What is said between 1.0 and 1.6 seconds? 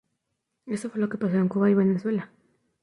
que pasó en